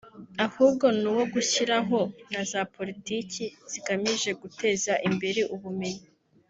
[0.45, 1.99] ahubwo ni uwo gushyiraho
[2.31, 6.05] na za politiki zigamije guteza imbere ubumenyi